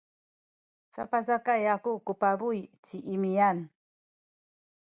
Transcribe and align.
sapacakay 0.93 1.63
aku 1.75 1.91
ku 2.05 2.13
pabuy 2.21 2.59
ci 2.85 2.97
Imian. 3.15 3.57